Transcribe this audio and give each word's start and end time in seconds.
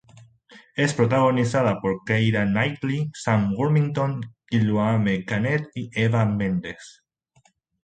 Es 0.75 0.95
protagonizada 0.95 1.79
por 1.79 2.03
Keira 2.05 2.43
Knightley, 2.47 3.11
Sam 3.13 3.53
Worthington, 3.55 4.19
Guillaume 4.49 5.23
Canet 5.25 5.67
y 5.75 5.91
Eva 5.93 6.25
Mendes. 6.25 7.03